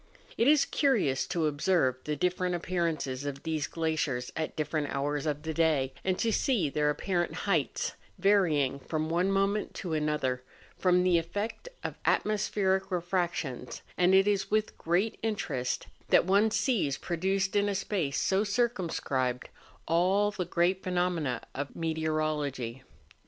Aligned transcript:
It 0.35 0.47
is 0.47 0.65
curious 0.65 1.27
to 1.27 1.45
observe 1.45 1.97
the 2.05 2.15
different 2.15 2.55
appearances 2.55 3.23
of 3.23 3.43
these 3.43 3.67
glaciers 3.67 4.33
at 4.35 4.55
different 4.55 4.89
hours 4.89 5.27
of 5.27 5.43
the 5.43 5.53
day; 5.53 5.93
and 6.03 6.17
to 6.17 6.31
see 6.31 6.71
their 6.71 6.89
apparent 6.89 7.35
heights, 7.45 7.93
varying 8.17 8.79
from 8.79 9.09
one 9.09 9.31
moment 9.31 9.75
to 9.75 9.93
another, 9.93 10.41
from 10.75 11.03
the 11.03 11.19
effect 11.19 11.69
of 11.83 11.99
atmospheric 12.03 12.89
refractions; 12.89 13.83
and 13.95 14.15
it 14.15 14.27
is 14.27 14.49
with 14.49 14.75
great 14.75 15.19
interest 15.21 15.85
that 16.09 16.25
one 16.25 16.49
sees 16.49 16.97
produced 16.97 17.55
in 17.55 17.69
a 17.69 17.75
space 17.75 18.19
so 18.19 18.43
circum¬ 18.43 18.89
scribed 18.91 19.49
all 19.87 20.31
the 20.31 20.45
great 20.45 20.81
phenomena 20.81 21.43
of 21.53 21.75
meteorology. 21.75 22.81